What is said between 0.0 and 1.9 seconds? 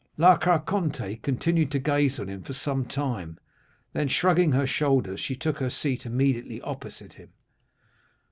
La Carconte continued to